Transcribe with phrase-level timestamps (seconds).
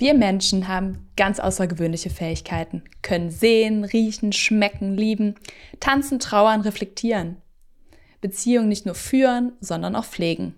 [0.00, 5.34] Wir Menschen haben ganz außergewöhnliche Fähigkeiten, können sehen, riechen, schmecken, lieben,
[5.78, 7.36] tanzen, trauern, reflektieren.
[8.22, 10.54] Beziehungen nicht nur führen, sondern auch pflegen.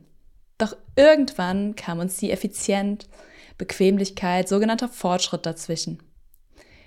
[0.59, 3.09] Doch irgendwann kam uns die Effizienz,
[3.59, 6.01] Bequemlichkeit, sogenannter Fortschritt dazwischen.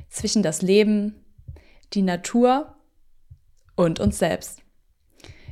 [0.07, 1.25] Zwischen das Leben,
[1.91, 2.73] die Natur
[3.75, 4.61] und uns selbst.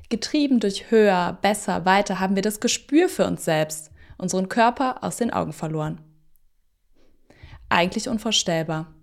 [0.07, 5.17] Getrieben durch höher, besser, weiter haben wir das Gespür für uns selbst, unseren Körper aus
[5.17, 5.99] den Augen verloren
[7.73, 8.93] eigentlich unvorstellbar.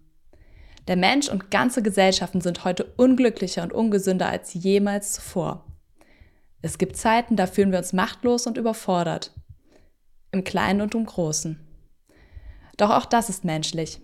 [0.88, 5.64] Der Mensch und ganze Gesellschaften sind heute unglücklicher und ungesünder als jemals zuvor.
[6.62, 9.32] Es gibt Zeiten, da fühlen wir uns machtlos und überfordert.
[10.32, 11.58] Im Kleinen und im Großen.
[12.76, 14.00] Doch auch das ist menschlich.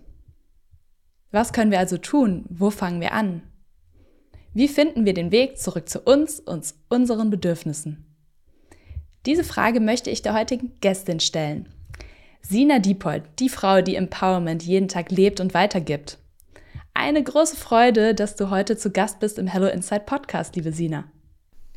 [1.31, 2.45] Was können wir also tun?
[2.49, 3.41] Wo fangen wir an?
[4.53, 8.05] Wie finden wir den Weg zurück zu uns und unseren Bedürfnissen?
[9.25, 11.69] Diese Frage möchte ich der heutigen Gästin stellen.
[12.49, 16.17] Sina Diepold, die Frau, die Empowerment jeden Tag lebt und weitergibt.
[16.93, 21.11] Eine große Freude, dass du heute zu Gast bist im Hello Inside Podcast, liebe Sina.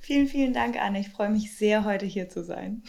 [0.00, 1.00] Vielen, vielen Dank, Anne.
[1.00, 2.84] Ich freue mich sehr, heute hier zu sein.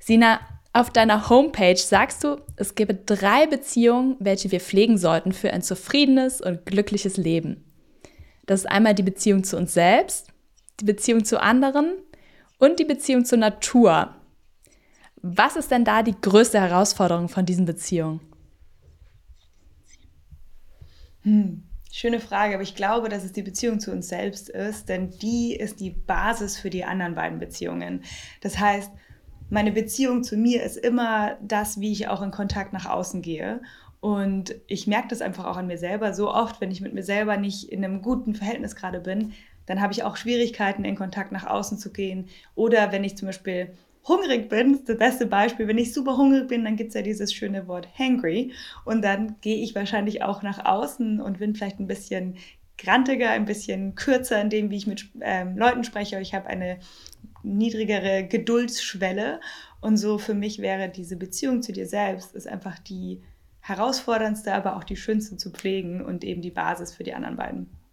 [0.00, 0.40] Sina,
[0.72, 5.62] auf deiner Homepage sagst du, es gebe drei Beziehungen, welche wir pflegen sollten für ein
[5.62, 7.62] zufriedenes und glückliches Leben.
[8.44, 10.32] Das ist einmal die Beziehung zu uns selbst,
[10.80, 11.92] die Beziehung zu anderen
[12.58, 14.16] und die Beziehung zur Natur.
[15.26, 18.20] Was ist denn da die größte Herausforderung von diesen Beziehungen?
[21.22, 25.12] Hm, schöne Frage, aber ich glaube, dass es die Beziehung zu uns selbst ist, denn
[25.22, 28.02] die ist die Basis für die anderen beiden Beziehungen.
[28.42, 28.92] Das heißt,
[29.48, 33.62] meine Beziehung zu mir ist immer das, wie ich auch in Kontakt nach außen gehe.
[34.00, 36.12] Und ich merke das einfach auch an mir selber.
[36.12, 39.32] So oft, wenn ich mit mir selber nicht in einem guten Verhältnis gerade bin,
[39.64, 42.28] dann habe ich auch Schwierigkeiten, in Kontakt nach außen zu gehen.
[42.54, 43.74] Oder wenn ich zum Beispiel
[44.06, 45.66] hungrig bin, ist das beste Beispiel.
[45.66, 48.52] Wenn ich super hungrig bin, dann gibt es ja dieses schöne Wort hangry.
[48.84, 52.36] Und dann gehe ich wahrscheinlich auch nach außen und bin vielleicht ein bisschen
[52.76, 56.20] grantiger, ein bisschen kürzer in dem, wie ich mit ähm, Leuten spreche.
[56.20, 56.78] Ich habe eine
[57.42, 59.40] niedrigere Geduldsschwelle.
[59.80, 63.22] Und so für mich wäre diese Beziehung zu dir selbst ist einfach die
[63.60, 67.83] herausforderndste, aber auch die schönste zu pflegen und eben die Basis für die anderen beiden.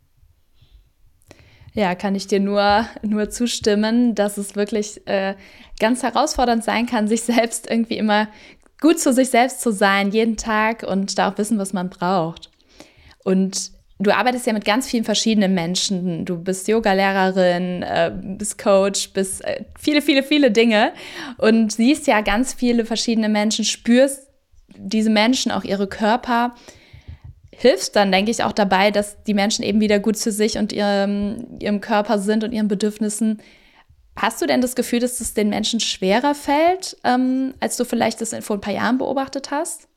[1.74, 5.36] Ja, kann ich dir nur, nur zustimmen, dass es wirklich äh,
[5.80, 8.28] ganz herausfordernd sein kann, sich selbst irgendwie immer
[8.82, 12.50] gut zu sich selbst zu sein, jeden Tag und da auch wissen, was man braucht.
[13.24, 16.26] Und du arbeitest ja mit ganz vielen verschiedenen Menschen.
[16.26, 20.92] Du bist Yogalehrerin, äh, bist Coach, bist äh, viele, viele, viele Dinge
[21.38, 24.28] und siehst ja ganz viele verschiedene Menschen, spürst
[24.76, 26.56] diese Menschen, auch ihre Körper
[27.61, 30.73] hilfst dann, denke ich, auch dabei, dass die Menschen eben wieder gut zu sich und
[30.73, 33.39] ihrem, ihrem Körper sind und ihren Bedürfnissen.
[34.16, 38.19] Hast du denn das Gefühl, dass es den Menschen schwerer fällt, ähm, als du vielleicht
[38.19, 39.88] das vor ein paar Jahren beobachtet hast?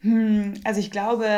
[0.00, 1.28] Hm, also ich glaube,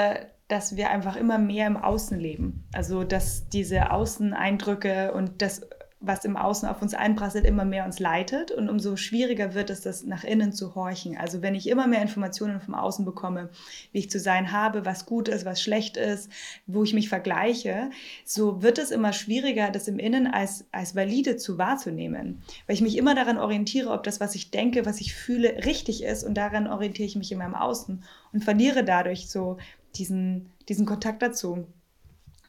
[0.46, 2.68] dass wir einfach immer mehr im Außen leben.
[2.72, 5.62] Also dass diese Außeneindrücke und das
[6.00, 9.82] was im Außen auf uns einprasselt, immer mehr uns leitet und umso schwieriger wird es,
[9.82, 11.16] das nach innen zu horchen.
[11.18, 13.50] Also wenn ich immer mehr Informationen vom Außen bekomme,
[13.92, 16.30] wie ich zu sein habe, was gut ist, was schlecht ist,
[16.66, 17.90] wo ich mich vergleiche,
[18.24, 22.42] so wird es immer schwieriger, das im Innen als, als valide zu wahrzunehmen.
[22.66, 26.02] Weil ich mich immer daran orientiere, ob das, was ich denke, was ich fühle, richtig
[26.02, 28.02] ist und daran orientiere ich mich immer im Außen
[28.32, 29.58] und verliere dadurch so
[29.96, 31.66] diesen, diesen Kontakt dazu.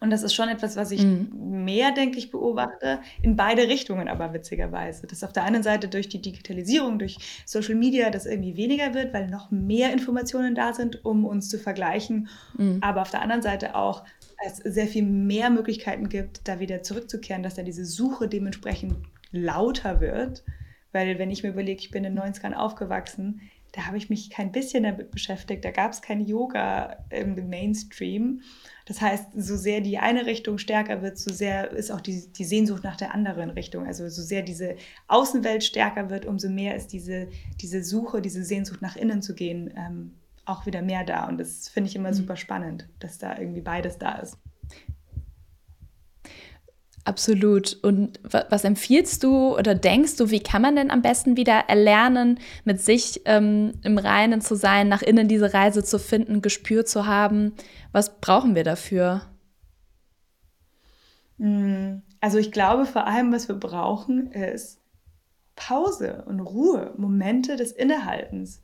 [0.01, 1.63] Und das ist schon etwas, was ich mhm.
[1.63, 5.05] mehr, denke ich, beobachte, in beide Richtungen aber witzigerweise.
[5.05, 9.13] Dass auf der einen Seite durch die Digitalisierung, durch Social Media das irgendwie weniger wird,
[9.13, 12.29] weil noch mehr Informationen da sind, um uns zu vergleichen.
[12.57, 12.79] Mhm.
[12.81, 14.03] Aber auf der anderen Seite auch
[14.43, 18.95] es sehr viel mehr Möglichkeiten gibt, da wieder zurückzukehren, dass da diese Suche dementsprechend
[19.31, 20.43] lauter wird.
[20.91, 23.41] Weil wenn ich mir überlege, ich bin in den 90ern aufgewachsen,
[23.73, 25.63] da habe ich mich kein bisschen damit beschäftigt.
[25.63, 28.41] Da gab es kein Yoga im Mainstream.
[28.85, 32.43] Das heißt, so sehr die eine Richtung stärker wird, so sehr ist auch die, die
[32.43, 33.85] Sehnsucht nach der anderen Richtung.
[33.85, 34.75] Also so sehr diese
[35.07, 37.29] Außenwelt stärker wird, umso mehr ist diese,
[37.61, 41.27] diese Suche, diese Sehnsucht nach innen zu gehen, ähm, auch wieder mehr da.
[41.27, 42.15] Und das finde ich immer mhm.
[42.15, 44.37] super spannend, dass da irgendwie beides da ist.
[47.03, 47.79] Absolut.
[47.81, 52.39] Und was empfiehlst du oder denkst du, wie kann man denn am besten wieder erlernen,
[52.63, 57.07] mit sich ähm, im Reinen zu sein, nach innen diese Reise zu finden, Gespür zu
[57.07, 57.53] haben?
[57.91, 59.23] Was brauchen wir dafür?
[61.39, 64.79] Hm, also ich glaube vor allem, was wir brauchen, ist
[65.55, 68.61] Pause und Ruhe, Momente des Innehaltens.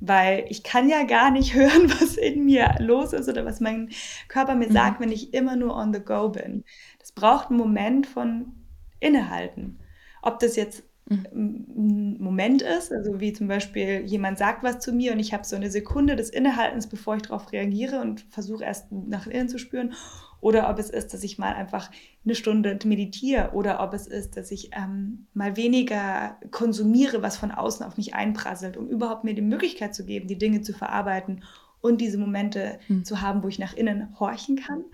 [0.00, 3.90] Weil ich kann ja gar nicht hören, was in mir los ist oder was mein
[4.28, 5.04] Körper mir sagt, mhm.
[5.04, 6.64] wenn ich immer nur on the go bin.
[7.02, 8.52] Es braucht einen Moment von
[9.00, 9.78] Innehalten.
[10.22, 15.12] Ob das jetzt ein Moment ist, also wie zum Beispiel jemand sagt was zu mir
[15.12, 18.92] und ich habe so eine Sekunde des Innehaltens, bevor ich darauf reagiere und versuche erst
[18.92, 19.94] nach innen zu spüren,
[20.40, 21.90] oder ob es ist, dass ich mal einfach
[22.24, 27.50] eine Stunde meditiere, oder ob es ist, dass ich ähm, mal weniger konsumiere, was von
[27.50, 31.42] außen auf mich einprasselt, um überhaupt mir die Möglichkeit zu geben, die Dinge zu verarbeiten
[31.80, 33.04] und diese Momente hm.
[33.04, 34.84] zu haben, wo ich nach innen horchen kann.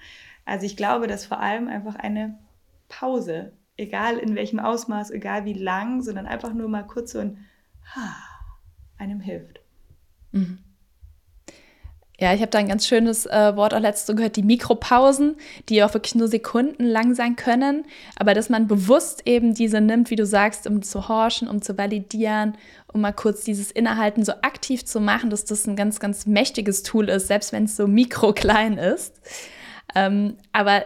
[0.45, 2.39] Also ich glaube, dass vor allem einfach eine
[2.89, 7.39] Pause egal in welchem Ausmaß, egal wie lang, sondern einfach nur mal kurz so ein
[7.95, 8.15] ha,
[8.99, 9.61] einem hilft.
[10.33, 10.59] Mhm.
[12.21, 15.37] Ja, ich habe da ein ganz schönes äh, Wort auch letztes gehört, die Mikropausen,
[15.69, 17.85] die auch wirklich nur Sekunden lang sein können,
[18.17, 21.77] aber dass man bewusst eben diese nimmt, wie du sagst, um zu horchen, um zu
[21.77, 22.57] validieren,
[22.93, 26.85] um mal kurz dieses Innehalten so aktiv zu machen, dass das ein ganz, ganz mächtiges
[26.85, 29.21] Tool ist, selbst wenn es so mikroklein ist.
[29.97, 30.85] Ähm, aber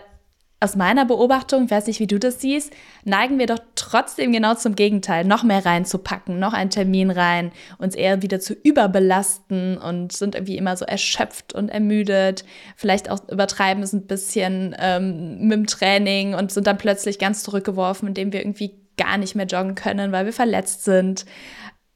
[0.61, 2.73] aus meiner Beobachtung, weiß nicht, wie du das siehst,
[3.05, 7.95] neigen wir doch trotzdem genau zum Gegenteil, noch mehr reinzupacken, noch einen Termin rein, uns
[7.95, 12.45] eher wieder zu überbelasten und sind irgendwie immer so erschöpft und ermüdet,
[12.75, 17.45] vielleicht auch übertreiben es ein bisschen ähm, mit dem Training und sind dann plötzlich ganz
[17.45, 21.25] zurückgeworfen, indem wir irgendwie gar nicht mehr joggen können, weil wir verletzt sind.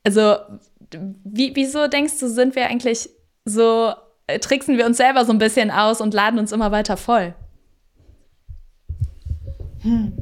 [0.04, 0.36] Also,
[1.24, 3.10] wie, wieso denkst du, sind wir eigentlich
[3.44, 3.92] so,
[4.28, 7.34] äh, tricksen wir uns selber so ein bisschen aus und laden uns immer weiter voll?
[9.82, 10.12] Hm.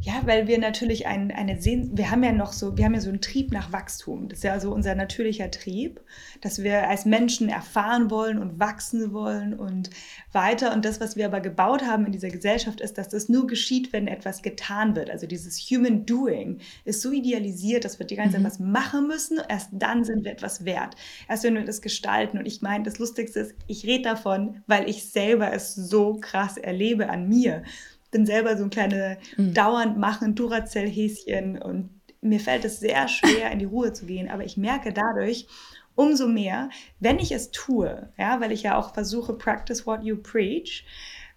[0.00, 3.00] Ja, weil wir natürlich ein, eine Sehn wir haben ja noch so, wir haben ja
[3.00, 4.28] so einen Trieb nach Wachstum.
[4.28, 6.00] Das ist ja so unser natürlicher Trieb,
[6.40, 9.90] dass wir als Menschen erfahren wollen und wachsen wollen und
[10.30, 10.72] weiter.
[10.72, 13.92] Und das, was wir aber gebaut haben in dieser Gesellschaft, ist, dass das nur geschieht,
[13.92, 15.10] wenn etwas getan wird.
[15.10, 18.46] Also dieses Human Doing ist so idealisiert, dass wir die ganze Zeit mhm.
[18.46, 19.40] was machen müssen.
[19.48, 20.94] Erst dann sind wir etwas wert.
[21.28, 22.38] Erst wenn wir das gestalten.
[22.38, 26.56] Und ich meine, das Lustigste ist, ich rede davon, weil ich selber es so krass
[26.56, 27.64] erlebe an mir
[28.10, 29.54] bin selber so ein kleine mhm.
[29.54, 31.90] dauernd machen Duracell-Häschen und
[32.20, 34.28] mir fällt es sehr schwer, in die Ruhe zu gehen.
[34.28, 35.46] Aber ich merke dadurch
[35.94, 36.70] umso mehr,
[37.00, 40.84] wenn ich es tue, ja, weil ich ja auch versuche, practice what you preach,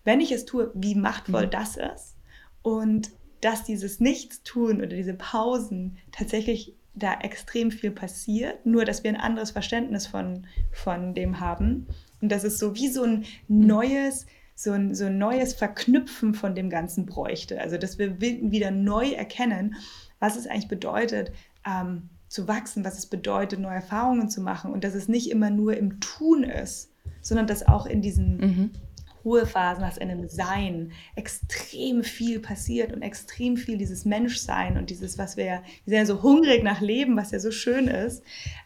[0.03, 1.51] wenn ich es tue, wie machtvoll mhm.
[1.51, 2.15] das ist
[2.61, 9.11] und dass dieses Nichtstun oder diese Pausen tatsächlich da extrem viel passiert, nur dass wir
[9.11, 11.87] ein anderes Verständnis von, von dem haben.
[12.21, 13.65] Und das ist so wie so ein mhm.
[13.65, 14.25] neues,
[14.63, 17.59] so ein, so ein neues Verknüpfen von dem Ganzen bräuchte.
[17.59, 19.75] Also, dass wir wieder neu erkennen,
[20.19, 21.31] was es eigentlich bedeutet,
[21.65, 25.49] ähm, zu wachsen, was es bedeutet, neue Erfahrungen zu machen und dass es nicht immer
[25.49, 26.89] nur im Tun ist,
[27.21, 28.71] sondern dass auch in diesen mhm.
[29.25, 35.17] Ruhephasen, dass in dem Sein extrem viel passiert und extrem viel dieses Menschsein und dieses,
[35.17, 38.23] was wir, wir sind ja so hungrig nach Leben, was ja so schön ist,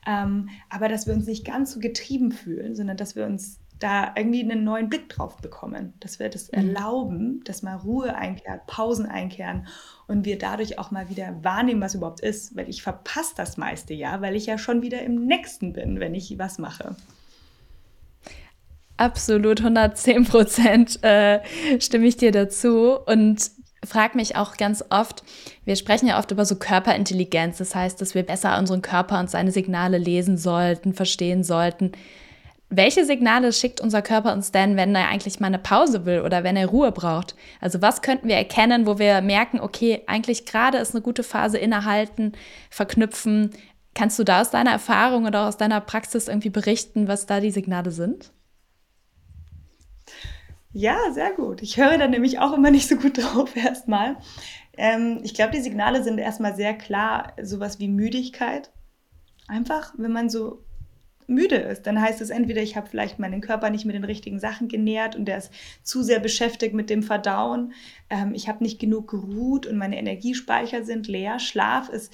[0.07, 4.13] ähm, aber dass wir uns nicht ganz so getrieben fühlen, sondern dass wir uns da
[4.15, 6.57] irgendwie einen neuen Blick drauf bekommen, dass wir das mhm.
[6.57, 9.67] erlauben, dass mal Ruhe einkehrt, Pausen einkehren
[10.07, 13.93] und wir dadurch auch mal wieder wahrnehmen, was überhaupt ist, weil ich verpasse das meiste
[13.93, 16.95] ja, weil ich ja schon wieder im Nächsten bin, wenn ich was mache.
[18.97, 21.41] Absolut, 110 Prozent äh,
[21.81, 23.51] stimme ich dir dazu und
[23.83, 25.23] frage mich auch ganz oft,
[25.65, 29.29] wir sprechen ja oft über so Körperintelligenz, das heißt, dass wir besser unseren Körper und
[29.29, 31.91] seine Signale lesen sollten, verstehen sollten
[32.69, 36.43] welche Signale schickt unser Körper uns denn, wenn er eigentlich mal eine Pause will oder
[36.43, 37.35] wenn er Ruhe braucht?
[37.61, 41.57] Also was könnten wir erkennen, wo wir merken, okay, eigentlich gerade ist eine gute Phase
[41.57, 42.33] innehalten,
[42.69, 43.51] verknüpfen.
[43.93, 47.51] Kannst du da aus deiner Erfahrung oder aus deiner Praxis irgendwie berichten, was da die
[47.51, 48.31] Signale sind?
[50.73, 51.61] Ja, sehr gut.
[51.61, 54.17] Ich höre da nämlich auch immer nicht so gut drauf erstmal.
[54.75, 58.71] Ähm, ich glaube, die Signale sind erstmal sehr klar, sowas wie Müdigkeit.
[59.47, 60.65] Einfach, wenn man so
[61.27, 64.39] müde ist, dann heißt es entweder, ich habe vielleicht meinen Körper nicht mit den richtigen
[64.39, 65.51] Sachen genährt und der ist
[65.83, 67.73] zu sehr beschäftigt mit dem Verdauen.
[68.09, 71.39] Ähm, ich habe nicht genug geruht und meine Energiespeicher sind leer.
[71.39, 72.13] Schlaf ist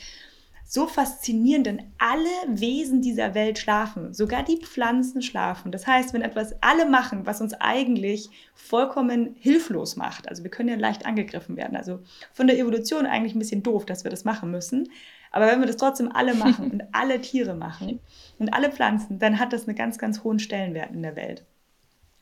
[0.71, 4.13] so faszinierend, denn alle Wesen dieser Welt schlafen.
[4.13, 5.69] Sogar die Pflanzen schlafen.
[5.69, 10.69] Das heißt, wenn etwas alle machen, was uns eigentlich vollkommen hilflos macht, also wir können
[10.69, 11.75] ja leicht angegriffen werden.
[11.75, 11.99] Also
[12.31, 14.87] von der Evolution eigentlich ein bisschen doof, dass wir das machen müssen.
[15.31, 17.99] Aber wenn wir das trotzdem alle machen und alle Tiere machen
[18.41, 21.45] und alle Pflanzen, dann hat das einen ganz, ganz hohen Stellenwert in der Welt.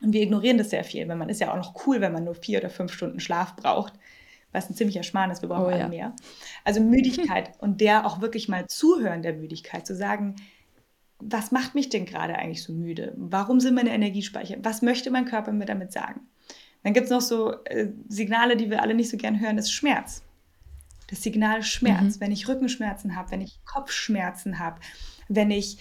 [0.01, 2.25] Und wir ignorieren das sehr viel, weil man ist ja auch noch cool, wenn man
[2.25, 3.93] nur vier oder fünf Stunden Schlaf braucht,
[4.51, 5.88] was ein ziemlicher Schmarrn ist, wir brauchen oh, ja.
[5.88, 6.13] mehr.
[6.65, 10.35] Also Müdigkeit und der auch wirklich mal zuhören der Müdigkeit, zu sagen,
[11.19, 13.13] was macht mich denn gerade eigentlich so müde?
[13.15, 14.57] Warum sind meine Energiespeicher?
[14.61, 16.21] Was möchte mein Körper mir damit sagen?
[16.83, 19.65] Dann gibt es noch so äh, Signale, die wir alle nicht so gern hören, das
[19.67, 20.21] ist Schmerz
[21.09, 22.15] das Signal Schmerz.
[22.15, 22.21] Mhm.
[22.21, 24.79] Wenn ich Rückenschmerzen habe, wenn ich Kopfschmerzen habe,
[25.27, 25.77] wenn ich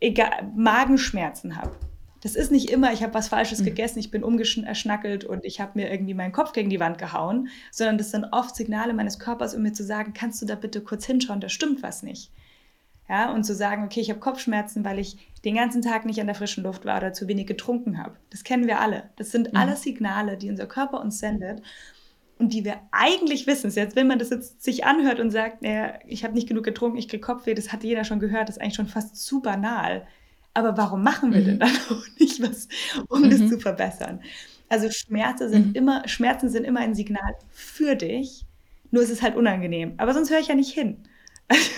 [0.00, 1.76] egal, Magenschmerzen habe,
[2.22, 3.66] Das ist nicht immer, ich habe was Falsches mhm.
[3.66, 7.48] gegessen, ich bin umgeschnackelt und ich habe mir irgendwie meinen Kopf gegen die Wand gehauen,
[7.70, 10.82] sondern das sind oft Signale meines Körpers, um mir zu sagen, kannst du da bitte
[10.82, 12.30] kurz hinschauen, da stimmt was nicht.
[13.08, 16.26] Ja, und zu sagen, okay, ich habe Kopfschmerzen, weil ich den ganzen Tag nicht an
[16.26, 18.16] der frischen Luft war oder zu wenig getrunken habe.
[18.28, 19.10] Das kennen wir alle.
[19.16, 19.58] Das sind mhm.
[19.58, 21.62] alles Signale, die unser Körper uns sendet
[22.40, 23.70] und die wir eigentlich wissen.
[23.70, 26.96] Jetzt, wenn man das jetzt sich anhört und sagt, naja, ich habe nicht genug getrunken,
[26.96, 30.06] ich kriege Kopfweh, das hat jeder schon gehört, das ist eigentlich schon fast zu banal.
[30.54, 31.44] Aber warum machen wir mhm.
[31.44, 32.68] denn dann auch nicht was,
[33.08, 33.30] um mhm.
[33.30, 34.20] das zu verbessern?
[34.68, 35.74] Also Schmerzen sind, mhm.
[35.74, 38.46] immer, Schmerzen sind immer ein Signal für dich,
[38.90, 39.94] nur ist es halt unangenehm.
[39.98, 40.96] Aber sonst höre ich ja nicht hin.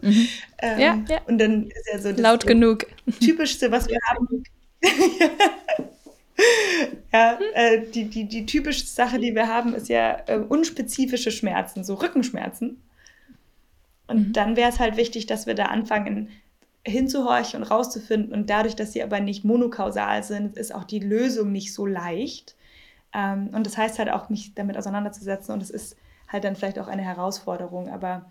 [0.00, 0.28] mhm.
[0.58, 1.20] ähm, ja, ja.
[1.26, 2.86] Und dann ist ja so das Laut genug.
[3.20, 4.44] Typischste, was wir haben.
[7.12, 11.84] ja, äh, die, die, die typischste Sache, die wir haben, ist ja äh, unspezifische Schmerzen,
[11.84, 12.82] so Rückenschmerzen.
[14.06, 14.32] Und mhm.
[14.32, 16.28] dann wäre es halt wichtig, dass wir da anfangen,
[16.84, 18.32] hinzuhorchen und rauszufinden.
[18.32, 22.56] Und dadurch, dass sie aber nicht monokausal sind, ist auch die Lösung nicht so leicht.
[23.14, 25.54] Ähm, und das heißt halt auch, mich damit auseinanderzusetzen.
[25.54, 25.96] Und es ist
[26.28, 27.88] halt dann vielleicht auch eine Herausforderung.
[27.88, 28.24] Aber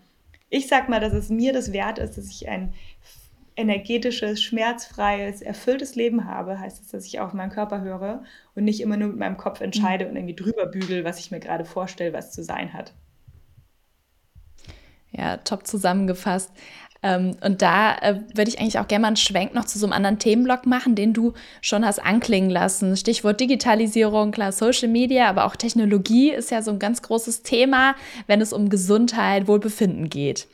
[0.50, 2.74] ich sag mal, dass es mir das wert ist, dass ich ein
[3.56, 8.80] energetisches, schmerzfreies, erfülltes Leben habe, heißt es, dass ich auf meinen Körper höre und nicht
[8.80, 10.10] immer nur mit meinem Kopf entscheide mhm.
[10.10, 12.92] und irgendwie drüber bügel, was ich mir gerade vorstelle, was zu sein hat.
[15.10, 16.50] Ja, top zusammengefasst.
[17.02, 19.86] Ähm, und da äh, würde ich eigentlich auch gerne mal einen Schwenk noch zu so
[19.86, 22.96] einem anderen Themenblock machen, den du schon hast anklingen lassen.
[22.96, 27.96] Stichwort Digitalisierung, klar, Social Media, aber auch Technologie ist ja so ein ganz großes Thema,
[28.28, 30.46] wenn es um Gesundheit, Wohlbefinden geht.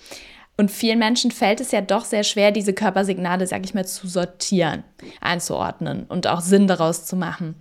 [0.61, 4.09] Und vielen Menschen fällt es ja doch sehr schwer, diese Körpersignale, sag ich mal, zu
[4.09, 4.83] sortieren,
[5.21, 7.55] einzuordnen und auch Sinn daraus zu machen.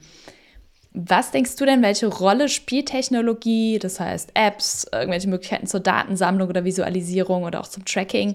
[0.94, 6.50] Was denkst du denn, welche Rolle spielt Technologie, das heißt Apps, irgendwelche Möglichkeiten zur Datensammlung
[6.50, 8.34] oder Visualisierung oder auch zum Tracking,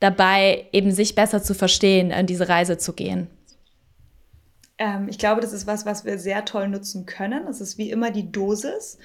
[0.00, 3.28] dabei, eben sich besser zu verstehen, in diese Reise zu gehen?
[4.78, 7.46] Ähm, ich glaube, das ist was, was wir sehr toll nutzen können.
[7.46, 8.98] Es ist wie immer die Dosis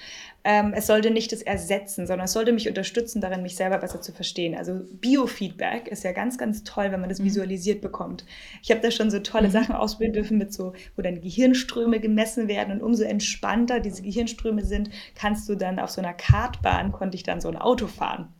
[0.47, 3.99] ähm, es sollte nicht das ersetzen, sondern es sollte mich unterstützen, darin mich selber besser
[3.99, 4.55] zu verstehen.
[4.55, 7.25] Also Biofeedback ist ja ganz, ganz toll, wenn man das mhm.
[7.25, 8.25] visualisiert bekommt.
[8.61, 9.53] Ich habe da schon so tolle mhm.
[9.53, 14.63] Sachen ausbilden dürfen, mit so, wo dann Gehirnströme gemessen werden und umso entspannter diese Gehirnströme
[14.63, 18.31] sind, kannst du dann auf so einer Kartbahn, konnte ich dann so ein Auto fahren.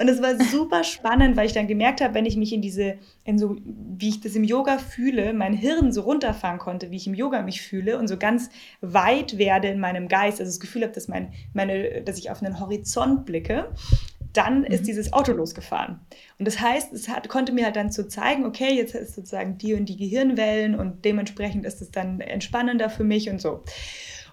[0.00, 2.98] Und es war super spannend, weil ich dann gemerkt habe, wenn ich mich in diese,
[3.24, 7.08] in so, wie ich das im Yoga fühle, mein Hirn so runterfahren konnte, wie ich
[7.08, 8.48] im Yoga mich fühle und so ganz
[8.80, 12.42] weit werde in meinem Geist, also das Gefühl habe, dass mein meine, dass ich auf
[12.42, 13.72] einen Horizont blicke,
[14.32, 14.86] dann ist mhm.
[14.86, 16.00] dieses Auto losgefahren.
[16.38, 19.58] Und das heißt, es hat, konnte mir halt dann so zeigen, okay, jetzt ist sozusagen
[19.58, 23.62] die und die Gehirnwellen und dementsprechend ist es dann entspannender für mich und so.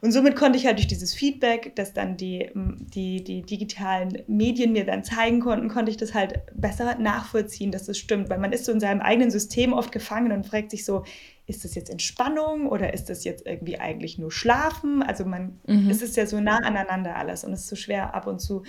[0.02, 4.72] Und somit konnte ich halt durch dieses Feedback, das dann die, die, die digitalen Medien
[4.72, 8.30] mir dann zeigen konnten, konnte ich das halt besser nachvollziehen, dass das stimmt.
[8.30, 11.04] Weil man ist so in seinem eigenen System oft gefangen und fragt sich so,
[11.48, 15.04] ist das jetzt Entspannung oder ist das jetzt irgendwie eigentlich nur Schlafen?
[15.04, 15.90] Also man, mhm.
[15.90, 18.64] es ist ja so nah aneinander alles und es ist so schwer ab und zu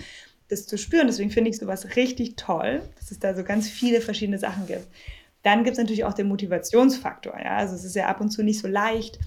[0.49, 1.07] das zu spüren.
[1.07, 4.87] Deswegen finde ich sowas richtig toll, dass es da so ganz viele verschiedene Sachen gibt.
[5.43, 7.37] Dann gibt es natürlich auch den Motivationsfaktor.
[7.37, 7.57] Ja?
[7.57, 9.19] Also es ist ja ab und zu nicht so leicht,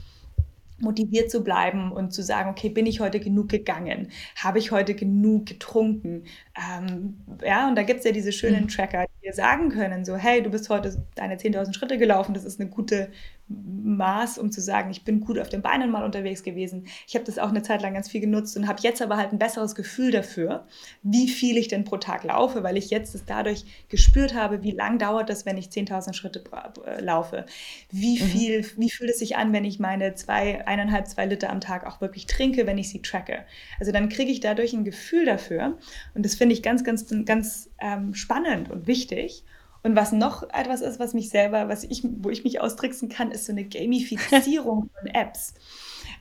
[0.81, 4.09] motiviert zu bleiben und zu sagen, okay, bin ich heute genug gegangen?
[4.37, 6.25] Habe ich heute genug getrunken?
[6.57, 8.69] Ähm, ja, und da gibt es ja diese schönen mhm.
[8.69, 12.45] Tracker, die dir sagen können, so, hey, du bist heute deine 10.000 Schritte gelaufen, das
[12.45, 13.11] ist eine gute
[13.51, 16.87] Maß, um zu sagen, ich bin gut auf den Beinen mal unterwegs gewesen.
[17.09, 19.33] Ich habe das auch eine Zeit lang ganz viel genutzt und habe jetzt aber halt
[19.33, 20.67] ein besseres Gefühl dafür,
[21.03, 24.71] wie viel ich denn pro Tag laufe, weil ich jetzt es dadurch gespürt habe, wie
[24.71, 26.45] lang dauert das, wenn ich 10.000 Schritte
[26.87, 27.45] äh, laufe.
[27.91, 28.27] Wie mhm.
[28.27, 28.67] viel, mhm.
[28.77, 32.01] wie fühlt es sich an, wenn ich meine zwei, eineinhalb, zwei Liter am Tag auch
[32.01, 33.45] wirklich trinke, wenn ich sie tracke.
[33.81, 35.77] Also dann kriege ich dadurch ein Gefühl dafür
[36.15, 39.45] und das finde ich ganz, ganz, ganz ähm, spannend und wichtig.
[39.83, 43.31] Und was noch etwas ist, was mich selber, was ich, wo ich mich austricksen kann,
[43.31, 45.55] ist so eine Gamifizierung von Apps.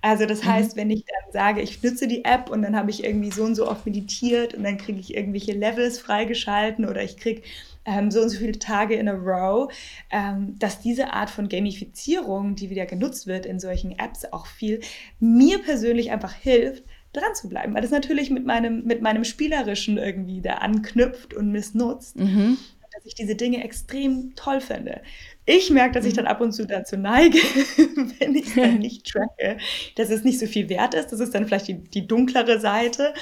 [0.01, 0.47] Also das mhm.
[0.47, 3.43] heißt, wenn ich dann sage, ich nutze die App und dann habe ich irgendwie so
[3.43, 7.41] und so oft meditiert und dann kriege ich irgendwelche Levels freigeschalten oder ich kriege
[7.85, 9.71] ähm, so und so viele Tage in a row,
[10.09, 14.79] ähm, dass diese Art von Gamifizierung, die wieder genutzt wird in solchen Apps auch viel,
[15.19, 19.97] mir persönlich einfach hilft, dran zu bleiben, weil das natürlich mit meinem, mit meinem Spielerischen
[19.97, 22.17] irgendwie da anknüpft und missnutzt.
[22.17, 22.57] Mhm
[22.99, 25.01] dass ich diese Dinge extrem toll finde.
[25.45, 27.37] Ich merke, dass ich dann ab und zu dazu neige,
[28.19, 29.57] wenn ich dann nicht tracke,
[29.95, 31.11] dass es nicht so viel wert ist.
[31.11, 33.13] Das ist dann vielleicht die, die dunklere Seite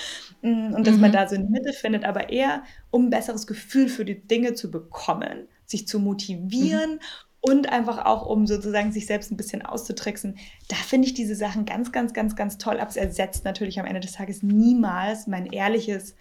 [0.41, 1.01] mm, und dass mhm.
[1.01, 4.55] man da so eine Mitte findet, aber eher, um ein besseres Gefühl für die Dinge
[4.55, 6.99] zu bekommen, sich zu motivieren mhm.
[7.41, 10.39] und einfach auch, um sozusagen sich selbst ein bisschen auszutricksen.
[10.69, 12.79] Da finde ich diese Sachen ganz, ganz, ganz, ganz toll.
[12.79, 16.15] Aber es ersetzt natürlich am Ende des Tages niemals mein ehrliches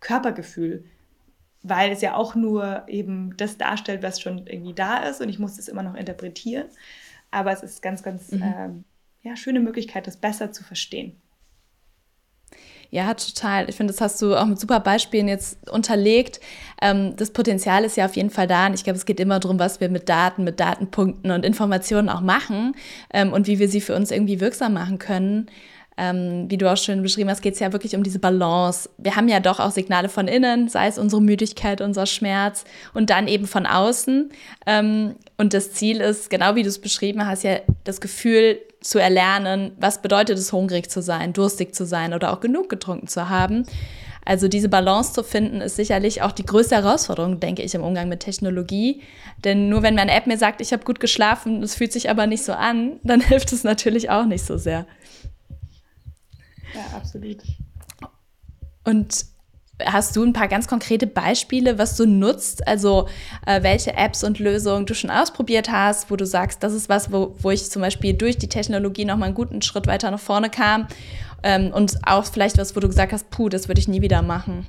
[0.00, 0.84] Körpergefühl
[1.68, 5.38] weil es ja auch nur eben das darstellt, was schon irgendwie da ist und ich
[5.38, 6.66] muss das immer noch interpretieren.
[7.30, 8.42] aber es ist ganz, ganz mhm.
[8.42, 8.84] ähm,
[9.22, 11.20] ja, schöne Möglichkeit, das besser zu verstehen.
[12.90, 13.68] Ja, total.
[13.68, 16.40] Ich finde, das hast du auch mit super Beispielen jetzt unterlegt.
[16.80, 18.66] Ähm, das Potenzial ist ja auf jeden Fall da.
[18.66, 22.08] Und ich glaube, es geht immer darum, was wir mit Daten, mit Datenpunkten und Informationen
[22.08, 22.76] auch machen
[23.12, 25.50] ähm, und wie wir sie für uns irgendwie wirksam machen können.
[25.98, 28.90] Ähm, wie du auch schön beschrieben hast, geht es ja wirklich um diese Balance.
[28.98, 33.08] Wir haben ja doch auch Signale von innen, sei es unsere Müdigkeit, unser Schmerz und
[33.08, 34.30] dann eben von außen.
[34.66, 38.98] Ähm, und das Ziel ist, genau wie du es beschrieben hast, ja das Gefühl zu
[38.98, 43.28] erlernen, was bedeutet es, hungrig zu sein, durstig zu sein oder auch genug getrunken zu
[43.28, 43.64] haben.
[44.26, 48.08] Also diese Balance zu finden, ist sicherlich auch die größte Herausforderung, denke ich, im Umgang
[48.08, 49.02] mit Technologie.
[49.44, 52.26] Denn nur wenn meine App mir sagt, ich habe gut geschlafen, es fühlt sich aber
[52.26, 54.84] nicht so an, dann hilft es natürlich auch nicht so sehr.
[56.74, 57.42] Ja, absolut.
[58.84, 59.26] Und
[59.84, 62.66] Hast du ein paar ganz konkrete Beispiele, was du nutzt?
[62.66, 63.08] Also
[63.44, 67.12] äh, welche Apps und Lösungen du schon ausprobiert hast, wo du sagst, das ist was,
[67.12, 70.20] wo, wo ich zum Beispiel durch die Technologie noch mal einen guten Schritt weiter nach
[70.20, 70.86] vorne kam.
[71.42, 74.22] Ähm, und auch vielleicht was, wo du gesagt hast, puh, das würde ich nie wieder
[74.22, 74.66] machen.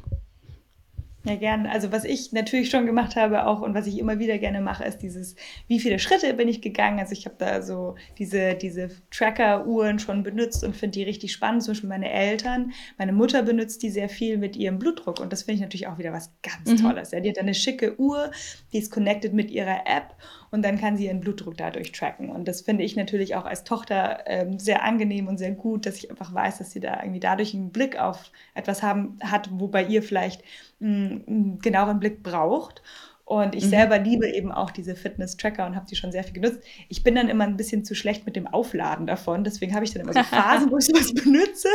[1.23, 1.65] Ja, gern.
[1.65, 4.85] Also was ich natürlich schon gemacht habe auch und was ich immer wieder gerne mache,
[4.85, 5.35] ist dieses,
[5.67, 6.99] wie viele Schritte bin ich gegangen.
[6.99, 11.63] Also ich habe da so diese, diese Tracker-Uhren schon benutzt und finde die richtig spannend.
[11.63, 15.43] Zum Beispiel meine Eltern, meine Mutter benutzt die sehr viel mit ihrem Blutdruck und das
[15.43, 16.87] finde ich natürlich auch wieder was ganz mhm.
[16.87, 17.11] Tolles.
[17.11, 18.31] Ja, die hat eine schicke Uhr,
[18.71, 20.15] die ist connected mit ihrer App
[20.51, 22.29] und dann kann sie ihren Blutdruck dadurch tracken.
[22.29, 25.97] Und das finde ich natürlich auch als Tochter ähm, sehr angenehm und sehr gut, dass
[25.97, 29.67] ich einfach weiß, dass sie da irgendwie dadurch einen Blick auf etwas haben, hat, wo
[29.67, 30.43] bei ihr vielleicht
[30.79, 32.81] einen genaueren Blick braucht.
[33.25, 33.69] Und ich mhm.
[33.69, 36.61] selber liebe eben auch diese Fitness-Tracker und habe die schon sehr viel genutzt.
[36.87, 39.43] Ich bin dann immer ein bisschen zu schlecht mit dem Aufladen davon.
[39.43, 41.67] Deswegen habe ich dann immer so Phasen, wo ich sowas benutze.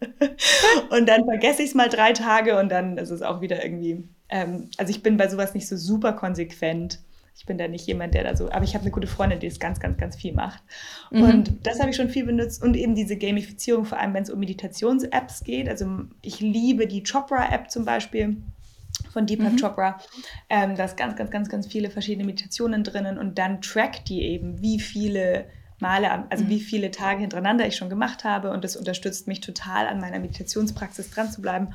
[0.90, 4.02] und dann vergesse ich es mal drei Tage und dann ist es auch wieder irgendwie.
[4.28, 6.98] Ähm, also ich bin bei sowas nicht so super konsequent.
[7.38, 9.46] Ich bin da nicht jemand, der da so, aber ich habe eine gute Freundin, die
[9.46, 10.62] es ganz, ganz, ganz viel macht.
[11.10, 11.22] Mhm.
[11.22, 14.30] Und das habe ich schon viel benutzt und eben diese Gamifizierung, vor allem wenn es
[14.30, 15.68] um Meditations-Apps geht.
[15.68, 15.86] Also
[16.22, 18.38] ich liebe die Chopra-App zum Beispiel
[19.12, 19.56] von Deepak mhm.
[19.58, 20.00] Chopra.
[20.48, 24.22] Ähm, da ist ganz, ganz, ganz, ganz viele verschiedene Meditationen drinnen und dann trackt die
[24.22, 25.46] eben, wie viele
[25.78, 26.48] Male, also mhm.
[26.48, 30.18] wie viele Tage hintereinander ich schon gemacht habe und das unterstützt mich total an meiner
[30.20, 31.74] Meditationspraxis dran zu bleiben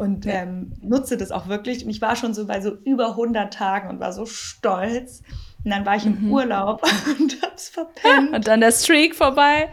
[0.00, 0.42] und ja.
[0.42, 1.84] ähm, nutze das auch wirklich.
[1.84, 5.22] Und ich war schon so bei so über 100 Tagen und war so stolz.
[5.62, 6.32] Und dann war ich im mhm.
[6.32, 6.82] Urlaub
[7.20, 8.32] und hab's verpennt.
[8.32, 9.68] Und dann der Streak vorbei.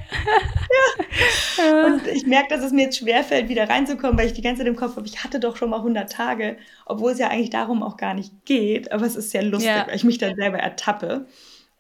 [1.58, 1.86] ja.
[1.86, 4.68] Und ich merke, dass es mir jetzt schwerfällt, wieder reinzukommen, weil ich die ganze Zeit
[4.68, 7.82] im Kopf habe, ich hatte doch schon mal 100 Tage, obwohl es ja eigentlich darum
[7.82, 8.92] auch gar nicht geht.
[8.92, 9.88] Aber es ist sehr lustig, ja.
[9.88, 11.26] weil ich mich dann selber ertappe.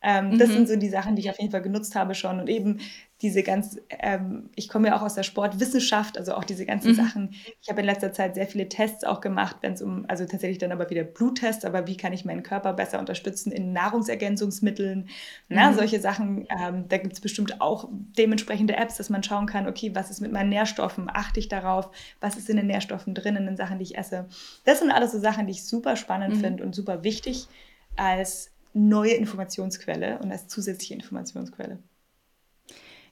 [0.01, 0.39] Ähm, mhm.
[0.39, 2.39] Das sind so die Sachen, die ich auf jeden Fall genutzt habe schon.
[2.39, 2.79] Und eben
[3.21, 6.95] diese ganz, ähm, ich komme ja auch aus der Sportwissenschaft, also auch diese ganzen mhm.
[6.95, 7.35] Sachen.
[7.61, 10.59] Ich habe in letzter Zeit sehr viele Tests auch gemacht, wenn es um, also tatsächlich
[10.59, 15.09] dann aber wieder Bluttests, aber wie kann ich meinen Körper besser unterstützen in Nahrungsergänzungsmitteln,
[15.49, 15.75] na, mhm.
[15.75, 16.47] solche Sachen.
[16.49, 20.21] Ähm, da gibt es bestimmt auch dementsprechende Apps, dass man schauen kann, okay, was ist
[20.21, 21.09] mit meinen Nährstoffen?
[21.11, 21.89] Achte ich darauf?
[22.21, 24.27] Was ist in den Nährstoffen drin, in den Sachen, die ich esse?
[24.63, 26.41] Das sind alles so Sachen, die ich super spannend mhm.
[26.41, 27.47] finde und super wichtig
[27.95, 31.79] als neue Informationsquelle und als zusätzliche Informationsquelle.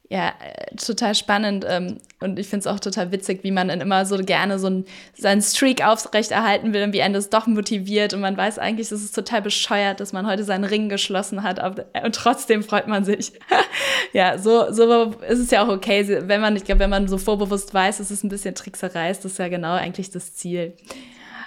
[0.07, 1.65] Ja, äh, total spannend.
[1.67, 4.67] Ähm, und ich finde es auch total witzig, wie man dann immer so gerne so
[4.67, 4.85] ein,
[5.17, 8.13] seinen Streak aufrechterhalten will und wie einen das doch motiviert.
[8.13, 11.59] Und man weiß eigentlich, es ist total bescheuert, dass man heute seinen Ring geschlossen hat.
[12.03, 13.33] Und trotzdem freut man sich.
[14.13, 16.05] ja, so, so ist es ja auch okay.
[16.27, 19.25] Wenn man, ich glaube, wenn man so vorbewusst weiß, es ist ein bisschen Trickserei, ist
[19.25, 20.73] das ja genau eigentlich das Ziel.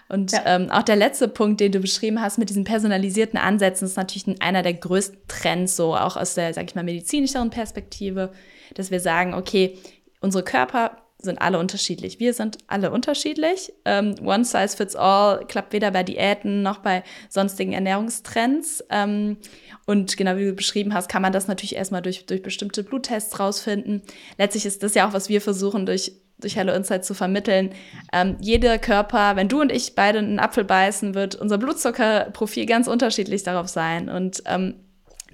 [0.09, 0.43] Und ja.
[0.47, 4.41] ähm, auch der letzte Punkt, den du beschrieben hast mit diesen personalisierten Ansätzen, ist natürlich
[4.41, 8.33] einer der größten Trends, so auch aus der, sag ich mal, medizinischeren Perspektive,
[8.75, 9.79] dass wir sagen, okay,
[10.21, 12.21] unsere Körper sind alle unterschiedlich.
[12.21, 13.73] Wir sind alle unterschiedlich.
[13.85, 18.85] Ähm, one size fits all klappt weder bei Diäten noch bei sonstigen Ernährungstrends.
[18.89, 19.37] Ähm,
[19.85, 23.41] und genau wie du beschrieben hast, kann man das natürlich erstmal durch, durch bestimmte Bluttests
[23.41, 24.03] rausfinden.
[24.39, 27.71] Letztlich ist das ja auch, was wir versuchen, durch durch Hello Insight zu vermitteln.
[28.13, 32.87] Ähm, jeder Körper, wenn du und ich beide einen Apfel beißen, wird unser Blutzuckerprofil ganz
[32.87, 34.09] unterschiedlich darauf sein.
[34.09, 34.75] Und ähm,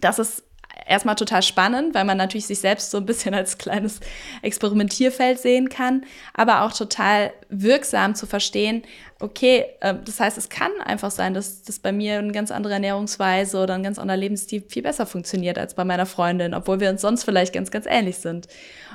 [0.00, 0.44] das ist
[0.86, 4.00] erstmal total spannend, weil man natürlich sich selbst so ein bisschen als kleines
[4.42, 8.82] Experimentierfeld sehen kann, aber auch total wirksam zu verstehen,
[9.20, 12.74] okay, äh, das heißt, es kann einfach sein, dass das bei mir eine ganz andere
[12.74, 16.90] Ernährungsweise oder ein ganz anderer Lebensstil viel besser funktioniert als bei meiner Freundin, obwohl wir
[16.90, 18.48] uns sonst vielleicht ganz, ganz ähnlich sind.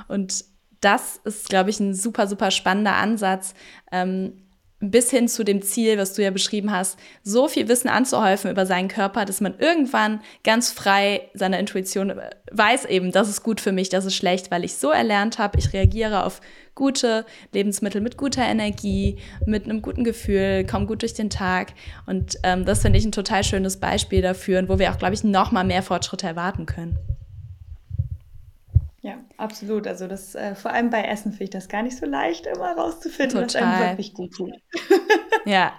[0.08, 0.44] Und
[0.80, 3.54] das ist, glaube ich, ein super, super spannender Ansatz.
[3.92, 4.32] Ähm,
[4.80, 8.64] bis hin zu dem Ziel, was du ja beschrieben hast, so viel Wissen anzuhäufen über
[8.64, 12.14] seinen Körper, dass man irgendwann ganz frei seiner Intuition
[12.50, 15.58] weiß eben, das ist gut für mich, das ist schlecht, weil ich so erlernt habe,
[15.58, 16.40] ich reagiere auf
[16.74, 21.74] gute Lebensmittel mit guter Energie, mit einem guten Gefühl, komme gut durch den Tag.
[22.06, 25.22] Und ähm, das finde ich ein total schönes Beispiel dafür, wo wir auch, glaube ich,
[25.22, 26.98] noch mal mehr Fortschritte erwarten können.
[29.02, 29.86] Ja, absolut.
[29.86, 32.72] Also das äh, vor allem bei Essen finde ich das gar nicht so leicht, immer
[32.72, 33.62] rauszufinden, Total.
[33.62, 34.52] was einem wirklich gut tut.
[35.44, 35.72] ja.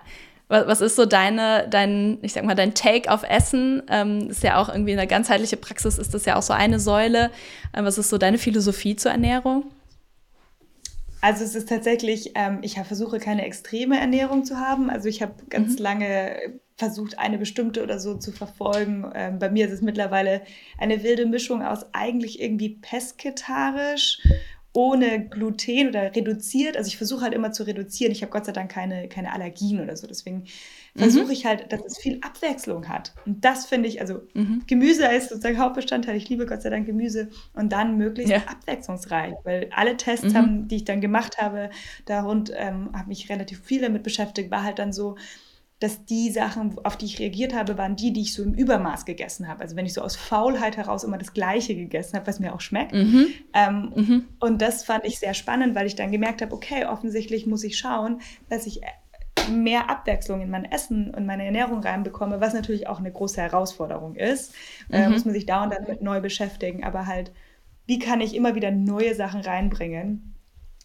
[0.47, 3.83] Was, was ist so deine, dein, ich sag mal, dein Take auf Essen?
[3.89, 7.31] Ähm, ist ja auch irgendwie eine ganzheitliche Praxis, ist das ja auch so eine Säule.
[7.73, 9.65] Ähm, was ist so deine Philosophie zur Ernährung?
[11.21, 14.89] Also es ist tatsächlich, ähm, ich versuche keine extreme Ernährung zu haben.
[14.89, 15.83] Also ich habe ganz mhm.
[15.83, 19.05] lange versucht, eine bestimmte oder so zu verfolgen.
[19.13, 20.41] Ähm, bei mir ist es mittlerweile
[20.79, 24.19] eine wilde Mischung aus eigentlich irgendwie pesketarisch,
[24.73, 26.77] ohne Gluten oder reduziert.
[26.77, 28.11] Also ich versuche halt immer zu reduzieren.
[28.11, 30.07] Ich habe Gott sei Dank keine, keine Allergien oder so.
[30.07, 30.45] Deswegen
[30.95, 31.31] versuche mhm.
[31.31, 33.13] ich halt, dass es viel Abwechslung hat.
[33.27, 34.63] Und das finde ich, also mhm.
[34.65, 36.15] Gemüse ist sozusagen Hauptbestandteil.
[36.15, 38.39] Ich liebe Gott sei Dank Gemüse und dann möglichst ja.
[38.47, 40.35] abwechslungsreich, weil alle Tests, mhm.
[40.35, 41.69] haben, die ich dann gemacht habe,
[42.07, 45.15] da rund ähm, habe mich relativ viel damit beschäftigt, war halt dann so,
[45.81, 49.03] dass die Sachen, auf die ich reagiert habe, waren die, die ich so im Übermaß
[49.05, 49.61] gegessen habe.
[49.61, 52.61] Also wenn ich so aus Faulheit heraus immer das Gleiche gegessen habe, was mir auch
[52.61, 52.93] schmeckt.
[52.93, 53.27] Mhm.
[53.55, 54.27] Ähm, mhm.
[54.39, 57.79] Und das fand ich sehr spannend, weil ich dann gemerkt habe, okay, offensichtlich muss ich
[57.79, 58.81] schauen, dass ich
[59.49, 64.15] mehr Abwechslung in mein Essen und meine Ernährung reinbekomme, was natürlich auch eine große Herausforderung
[64.15, 64.53] ist.
[64.91, 65.03] Äh, mhm.
[65.03, 66.83] Da muss man sich dauernd damit neu beschäftigen.
[66.83, 67.31] Aber halt,
[67.87, 70.35] wie kann ich immer wieder neue Sachen reinbringen?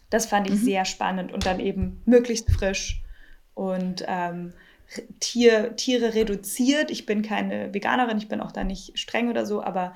[0.09, 0.65] Das fand ich mhm.
[0.65, 3.03] sehr spannend und dann eben möglichst frisch
[3.53, 4.55] und ähm,
[5.21, 6.91] Tier, Tiere reduziert.
[6.91, 9.95] Ich bin keine Veganerin, ich bin auch da nicht streng oder so, aber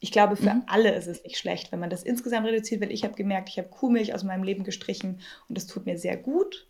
[0.00, 0.64] ich glaube, für mhm.
[0.66, 3.58] alle ist es nicht schlecht, wenn man das insgesamt reduziert, weil ich habe gemerkt, ich
[3.58, 6.66] habe Kuhmilch aus meinem Leben gestrichen und das tut mir sehr gut.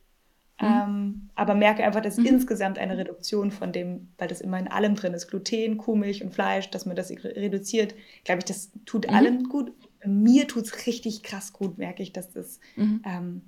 [0.61, 0.67] Mhm.
[0.67, 2.27] Ähm, aber merke einfach, dass mhm.
[2.27, 6.33] insgesamt eine Reduktion von dem, weil das immer in allem drin ist, Gluten, Kuhmilch und
[6.33, 9.15] Fleisch, dass man das reduziert, glaube ich, das tut mhm.
[9.15, 9.73] allen gut.
[10.07, 13.03] Mir tut es richtig krass gut, merke ich, dass das mhm.
[13.05, 13.43] ähm,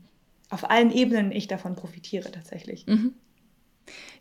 [0.49, 2.87] auf allen Ebenen ich davon profitiere tatsächlich.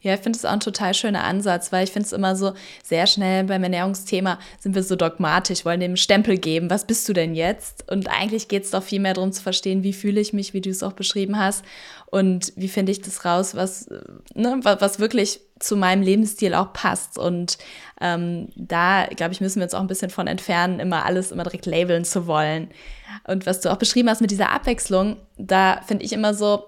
[0.01, 2.53] Ja, ich finde es auch ein total schöner Ansatz, weil ich finde es immer so
[2.83, 7.13] sehr schnell beim Ernährungsthema sind wir so dogmatisch, wollen dem Stempel geben, was bist du
[7.13, 7.89] denn jetzt?
[7.89, 10.61] Und eigentlich geht es doch viel mehr darum zu verstehen, wie fühle ich mich, wie
[10.61, 11.65] du es auch beschrieben hast
[12.05, 13.89] und wie finde ich das raus, was,
[14.35, 17.17] ne, was wirklich zu meinem Lebensstil auch passt.
[17.17, 17.57] Und
[17.99, 21.43] ähm, da, glaube ich, müssen wir uns auch ein bisschen von entfernen, immer alles immer
[21.43, 22.69] direkt labeln zu wollen.
[23.27, 26.65] Und was du auch beschrieben hast mit dieser Abwechslung, da finde ich immer so,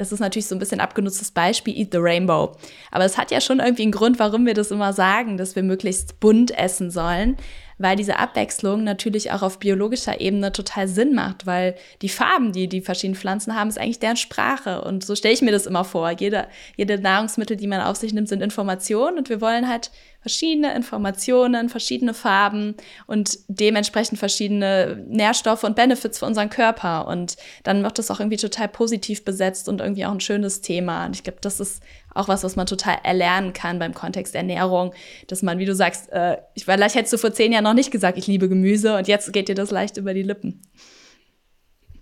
[0.00, 2.56] das ist natürlich so ein bisschen abgenutztes Beispiel, Eat the Rainbow.
[2.90, 5.62] Aber es hat ja schon irgendwie einen Grund, warum wir das immer sagen, dass wir
[5.62, 7.36] möglichst bunt essen sollen,
[7.80, 12.68] weil diese Abwechslung natürlich auch auf biologischer Ebene total Sinn macht, weil die Farben, die
[12.68, 14.82] die verschiedenen Pflanzen haben, ist eigentlich deren Sprache.
[14.82, 16.10] Und so stelle ich mir das immer vor.
[16.10, 19.90] Jede, jede Nahrungsmittel, die man auf sich nimmt, sind Informationen und wir wollen halt
[20.20, 22.74] verschiedene Informationen, verschiedene Farben
[23.06, 27.06] und dementsprechend verschiedene Nährstoffe und Benefits für unseren Körper.
[27.06, 31.06] Und dann wird das auch irgendwie total positiv besetzt und irgendwie auch ein schönes Thema.
[31.06, 31.82] Und ich glaube, das ist
[32.20, 34.92] auch was, was man total erlernen kann beim Kontext Ernährung,
[35.26, 37.90] dass man, wie du sagst, äh, ich, vielleicht hättest du vor zehn Jahren noch nicht
[37.90, 40.62] gesagt, ich liebe Gemüse und jetzt geht dir das leicht über die Lippen.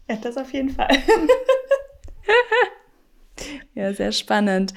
[0.08, 0.88] Ja, das auf jeden Fall.
[3.74, 4.74] ja, sehr spannend.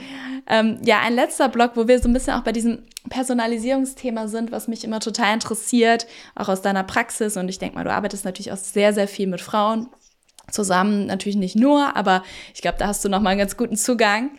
[0.48, 4.52] Ähm, ja, ein letzter Block, wo wir so ein bisschen auch bei diesem Personalisierungsthema sind,
[4.52, 7.38] was mich immer total interessiert, auch aus deiner Praxis.
[7.38, 9.90] Und ich denke mal, du arbeitest natürlich auch sehr, sehr viel mit Frauen
[10.52, 11.06] zusammen.
[11.08, 12.24] Natürlich nicht nur, aber
[12.54, 14.32] ich glaube, da hast du noch mal einen ganz guten Zugang.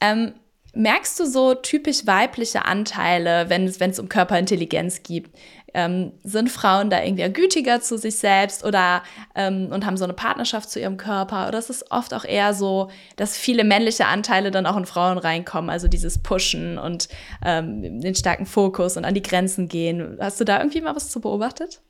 [0.00, 0.34] Ähm,
[0.74, 5.30] merkst du so typisch weibliche Anteile, wenn es, um Körperintelligenz geht?
[5.74, 9.02] Ähm, sind Frauen da irgendwie gütiger zu sich selbst oder
[9.34, 11.46] ähm, und haben so eine Partnerschaft zu ihrem Körper?
[11.48, 15.18] Oder ist es oft auch eher so, dass viele männliche Anteile dann auch in Frauen
[15.18, 17.08] reinkommen, also dieses Pushen und
[17.44, 20.16] ähm, den starken Fokus und an die Grenzen gehen?
[20.20, 21.80] Hast du da irgendwie mal was zu beobachtet?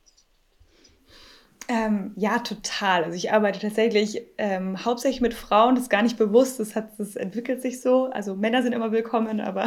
[1.70, 3.04] Ähm, ja, total.
[3.04, 6.98] Also ich arbeite tatsächlich ähm, hauptsächlich mit Frauen, das ist gar nicht bewusst, das, hat,
[6.98, 8.06] das entwickelt sich so.
[8.06, 9.66] Also Männer sind immer willkommen, aber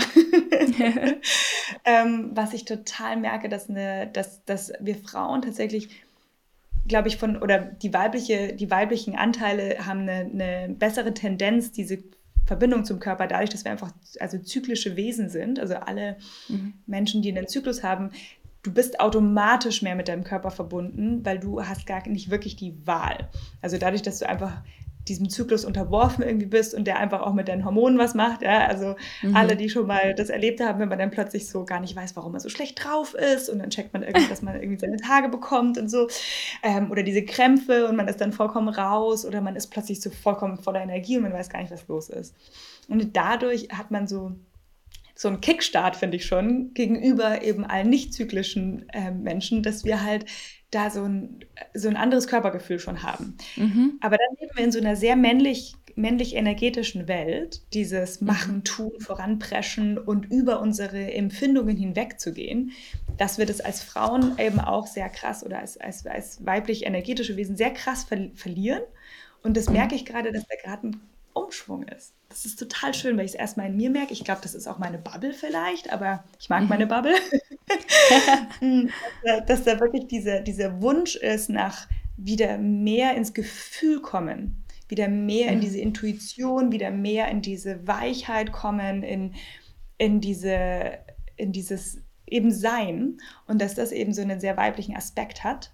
[1.85, 5.89] ähm, was ich total merke, dass, eine, dass, dass wir Frauen tatsächlich,
[6.87, 11.99] glaube ich, von, oder die, weibliche, die weiblichen Anteile haben eine, eine bessere Tendenz, diese
[12.47, 16.17] Verbindung zum Körper, dadurch, dass wir einfach also zyklische Wesen sind, also alle
[16.49, 16.73] mhm.
[16.87, 18.09] Menschen, die einen Zyklus haben,
[18.63, 22.75] du bist automatisch mehr mit deinem Körper verbunden, weil du hast gar nicht wirklich die
[22.85, 23.29] Wahl.
[23.61, 24.61] Also dadurch, dass du einfach
[25.07, 28.41] diesem Zyklus unterworfen irgendwie bist und der einfach auch mit deinen Hormonen was macht.
[28.43, 28.67] Ja?
[28.67, 29.35] Also mhm.
[29.35, 32.15] alle, die schon mal das erlebt haben, wenn man dann plötzlich so gar nicht weiß,
[32.15, 34.97] warum man so schlecht drauf ist und dann checkt man irgendwie, dass man irgendwie seine
[34.97, 36.07] Tage bekommt und so.
[36.61, 40.11] Ähm, oder diese Krämpfe und man ist dann vollkommen raus oder man ist plötzlich so
[40.11, 42.35] vollkommen voller Energie und man weiß gar nicht, was los ist.
[42.87, 44.33] Und dadurch hat man so
[45.21, 50.03] so ein Kickstart, finde ich schon, gegenüber eben allen nicht zyklischen äh, Menschen, dass wir
[50.03, 50.25] halt
[50.71, 53.37] da so ein, so ein anderes Körpergefühl schon haben.
[53.55, 53.99] Mhm.
[54.01, 58.27] Aber dann leben wir in so einer sehr männlich männlich-energetischen Welt, dieses mhm.
[58.27, 62.71] Machen, Tun, Voranpreschen und über unsere Empfindungen hinwegzugehen,
[63.17, 67.57] dass wir das als Frauen eben auch sehr krass oder als, als, als weiblich-energetische Wesen
[67.57, 68.81] sehr krass ver verlieren.
[69.43, 69.73] Und das mhm.
[69.73, 71.01] merke ich gerade, dass da gerade ein
[71.33, 72.13] Umschwung ist.
[72.31, 74.13] Das ist total schön, weil ich es erstmal in mir merke.
[74.13, 76.69] Ich glaube, das ist auch meine Bubble vielleicht, aber ich mag mhm.
[76.69, 77.13] meine Bubble.
[77.67, 78.89] dass,
[79.23, 85.07] da, dass, da, wirklich diese, dieser Wunsch ist nach wieder mehr ins Gefühl kommen, wieder
[85.07, 85.53] mehr mhm.
[85.53, 89.35] in diese Intuition, wieder mehr in diese Weichheit kommen, in,
[89.97, 90.99] in, diese,
[91.35, 93.17] in dieses eben Sein
[93.47, 95.73] und dass das eben so einen sehr weiblichen Aspekt hat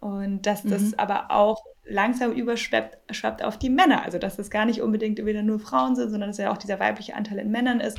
[0.00, 0.94] und dass das mhm.
[0.98, 4.04] aber auch langsam überschwappt schwappt auf die Männer.
[4.04, 6.80] Also dass das gar nicht unbedingt wieder nur Frauen sind, sondern dass ja auch dieser
[6.80, 7.98] weibliche Anteil in Männern ist.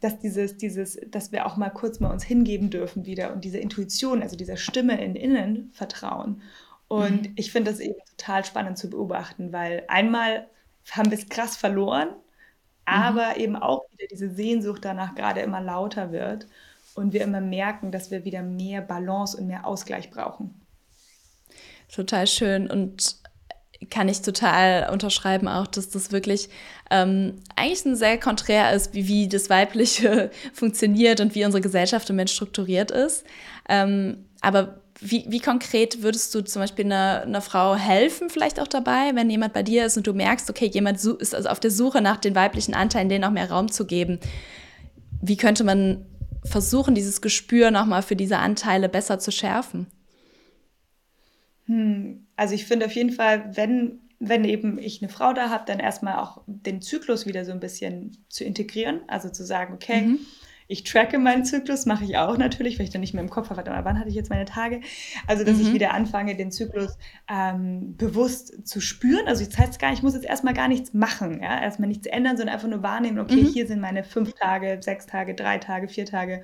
[0.00, 3.58] Dass dieses, dieses, dass wir auch mal kurz mal uns hingeben dürfen wieder und diese
[3.58, 6.42] Intuition, also dieser Stimme in innen vertrauen.
[6.86, 7.32] Und mhm.
[7.34, 10.46] ich finde das eben total spannend zu beobachten, weil einmal
[10.92, 12.14] haben wir es krass verloren, mhm.
[12.84, 16.46] aber eben auch wieder diese Sehnsucht danach gerade immer lauter wird
[16.94, 20.54] und wir immer merken, dass wir wieder mehr Balance und mehr Ausgleich brauchen
[21.92, 23.16] total schön und
[23.90, 26.48] kann ich total unterschreiben auch, dass das wirklich
[26.90, 32.10] ähm, eigentlich ein sehr konträr ist, wie, wie das Weibliche funktioniert und wie unsere Gesellschaft
[32.10, 33.24] im Moment strukturiert ist.
[33.68, 38.66] Ähm, aber wie, wie konkret würdest du zum Beispiel einer, einer Frau helfen, vielleicht auch
[38.66, 41.70] dabei, wenn jemand bei dir ist und du merkst, okay, jemand ist also auf der
[41.70, 44.18] Suche nach den weiblichen Anteilen, denen auch mehr Raum zu geben.
[45.22, 46.04] Wie könnte man
[46.44, 49.86] versuchen, dieses Gespür nochmal für diese Anteile besser zu schärfen?
[51.68, 55.64] Hm, also ich finde auf jeden Fall, wenn, wenn eben ich eine Frau da habe,
[55.66, 59.00] dann erstmal auch den Zyklus wieder so ein bisschen zu integrieren.
[59.06, 60.18] Also zu sagen, okay, mhm.
[60.68, 63.48] Ich tracke meinen Zyklus, mache ich auch natürlich, weil ich dann nicht mehr im Kopf
[63.48, 64.80] habe, wann hatte ich jetzt meine Tage.
[65.26, 65.62] Also, dass mhm.
[65.62, 69.26] ich wieder anfange, den Zyklus ähm, bewusst zu spüren.
[69.26, 72.06] Also, das heißt gar nicht, ich muss jetzt erstmal gar nichts machen, ja, erstmal nichts
[72.06, 73.46] ändern, sondern einfach nur wahrnehmen, okay, mhm.
[73.46, 76.42] hier sind meine fünf Tage, sechs Tage, drei Tage, vier Tage,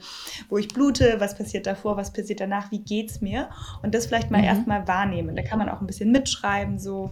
[0.48, 3.50] wo ich blute, was passiert davor, was passiert danach, wie geht's mir?
[3.82, 4.44] Und das vielleicht mal mhm.
[4.44, 5.36] erstmal wahrnehmen.
[5.36, 7.10] Da kann man auch ein bisschen mitschreiben, so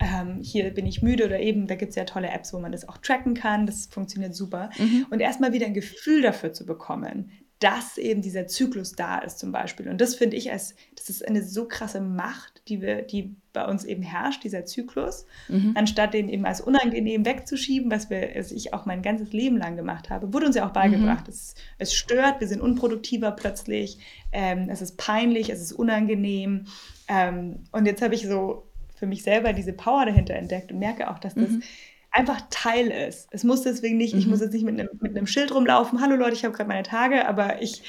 [0.00, 2.72] ähm, hier bin ich müde oder eben, da gibt es ja tolle Apps, wo man
[2.72, 4.70] das auch tracken kann, das funktioniert super.
[4.78, 5.06] Mhm.
[5.10, 9.50] Und erstmal wieder ein Gefühl dafür zu bekommen, dass eben dieser Zyklus da ist zum
[9.50, 9.88] Beispiel.
[9.88, 13.66] Und das finde ich als, das ist eine so krasse Macht, die, wir, die bei
[13.66, 15.72] uns eben herrscht, dieser Zyklus, mhm.
[15.74, 19.74] anstatt den eben als unangenehm wegzuschieben, was, wir, was ich auch mein ganzes Leben lang
[19.74, 21.26] gemacht habe, wurde uns ja auch beigebracht.
[21.26, 21.32] Mhm.
[21.32, 23.98] Es, es stört, wir sind unproduktiver plötzlich,
[24.30, 26.66] ähm, es ist peinlich, es ist unangenehm.
[27.08, 28.67] Ähm, und jetzt habe ich so
[28.98, 31.62] für mich selber diese Power dahinter entdeckt und merke auch, dass das mhm.
[32.10, 33.28] einfach Teil ist.
[33.30, 34.20] Es muss deswegen nicht, mhm.
[34.20, 36.68] ich muss jetzt nicht mit einem, mit einem Schild rumlaufen, hallo Leute, ich habe gerade
[36.68, 37.82] meine Tage, aber ich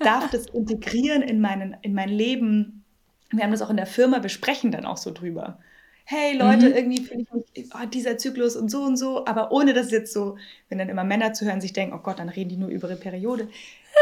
[0.00, 2.84] darf das integrieren in, meinen, in mein Leben.
[3.30, 5.58] Wir haben das auch in der Firma, wir sprechen dann auch so drüber.
[6.04, 6.74] Hey Leute, mhm.
[6.74, 10.12] irgendwie finde ich mich, oh, dieser Zyklus und so und so, aber ohne dass jetzt
[10.12, 10.36] so,
[10.68, 12.98] wenn dann immer Männer zuhören, sich denken, oh Gott, dann reden die nur über ihre
[12.98, 13.48] Periode.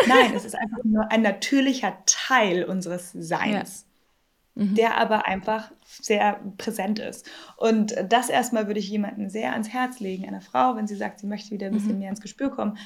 [0.07, 3.87] Nein, es ist einfach nur ein natürlicher Teil unseres Seins.
[4.61, 4.75] Mhm.
[4.75, 7.27] der aber einfach sehr präsent ist.
[7.57, 11.21] Und das erstmal würde ich jemandem sehr ans Herz legen, einer Frau, wenn sie sagt,
[11.21, 12.01] sie möchte wieder ein bisschen mhm.
[12.01, 12.77] mehr ins Gespür kommen,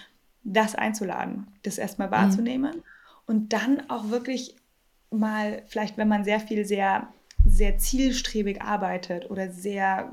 [0.44, 2.82] das einzuladen, das erstmal wahrzunehmen mhm.
[3.26, 4.54] und dann auch wirklich
[5.10, 7.08] mal, vielleicht wenn man sehr viel sehr
[7.46, 10.10] sehr zielstrebig arbeitet oder sehr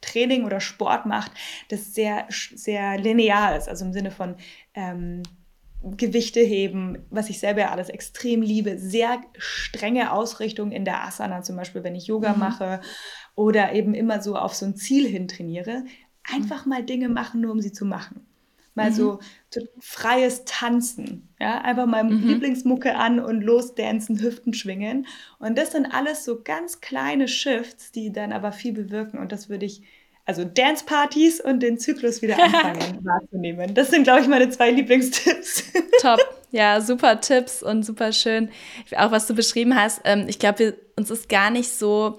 [0.00, 1.32] Training oder Sport macht,
[1.68, 4.36] das sehr, sehr linear ist, also im Sinne von
[4.74, 5.24] ähm,
[5.82, 11.56] Gewichte heben, was ich selber alles extrem liebe, sehr strenge Ausrichtung in der Asana, zum
[11.56, 12.38] Beispiel, wenn ich Yoga mhm.
[12.38, 12.80] mache
[13.34, 15.84] oder eben immer so auf so ein Ziel hin trainiere,
[16.22, 18.26] einfach mal Dinge machen, nur um sie zu machen.
[18.74, 18.94] Mal mhm.
[18.94, 19.18] so,
[19.50, 22.26] so, freies Tanzen, ja, einfach mal mhm.
[22.26, 25.06] Lieblingsmucke an und losdancen, Hüften schwingen.
[25.38, 29.18] Und das sind alles so ganz kleine Shifts, die dann aber viel bewirken.
[29.18, 29.82] Und das würde ich
[30.24, 33.74] also Dance-Partys und den Zyklus wieder anfangen wahrzunehmen.
[33.74, 35.64] Das sind, glaube ich, meine zwei Lieblingstipps.
[36.00, 36.20] Top.
[36.50, 38.50] Ja, super Tipps und super schön.
[38.96, 40.02] Auch was du beschrieben hast.
[40.04, 42.18] Ähm, ich glaube, uns ist gar nicht so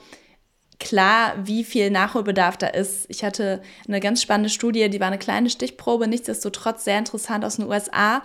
[0.80, 3.06] klar, wie viel Nachholbedarf da ist.
[3.10, 7.58] Ich hatte eine ganz spannende Studie, die war eine kleine Stichprobe, nichtsdestotrotz sehr interessant aus
[7.58, 8.22] den USA.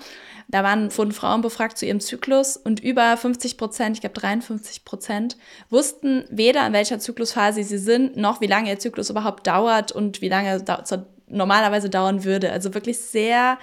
[0.49, 4.85] Da waren, wurden Frauen befragt zu ihrem Zyklus und über 50 Prozent, ich glaube 53
[4.85, 5.37] Prozent,
[5.69, 10.23] wussten weder in welcher Zyklusphase sie sind, noch wie lange ihr Zyklus überhaupt dauert und
[10.23, 10.85] wie lange er
[11.27, 12.51] normalerweise dauern würde.
[12.51, 13.59] Also wirklich sehr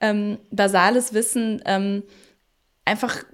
[0.00, 1.62] ähm, basales Wissen.
[1.64, 2.02] Ähm,
[2.84, 3.24] einfach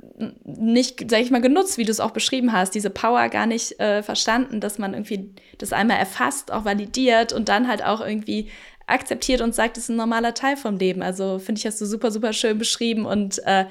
[0.45, 3.79] nicht, sag ich mal, genutzt, wie du es auch beschrieben hast, diese Power gar nicht
[3.81, 8.49] äh, verstanden, dass man irgendwie das einmal erfasst, auch validiert und dann halt auch irgendwie
[8.87, 11.03] akzeptiert und sagt, es ist ein normaler Teil vom Leben.
[11.03, 13.67] Also finde ich, hast du super, super schön beschrieben und äh,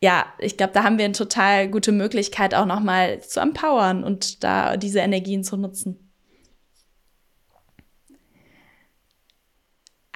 [0.00, 4.44] ja, ich glaube, da haben wir eine total gute Möglichkeit, auch nochmal zu empowern und
[4.44, 6.07] da diese Energien zu nutzen.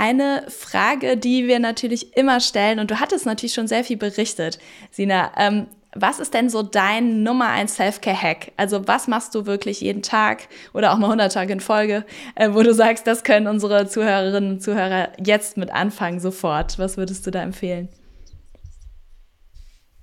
[0.03, 4.59] Eine Frage, die wir natürlich immer stellen, und du hattest natürlich schon sehr viel berichtet,
[4.91, 5.31] Sina.
[5.37, 8.51] Ähm, was ist denn so dein Nummer 1 Self-Care-Hack?
[8.57, 12.49] Also was machst du wirklich jeden Tag oder auch mal 100 Tage in Folge, äh,
[12.53, 16.81] wo du sagst, das können unsere Zuhörerinnen und Zuhörer jetzt mit anfangen, sofort.
[16.81, 17.89] Was würdest du da empfehlen?